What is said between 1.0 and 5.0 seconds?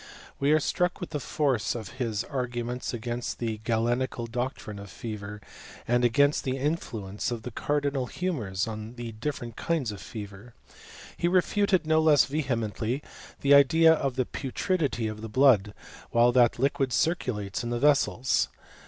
the force of Ul guments against the Galenical doctrine of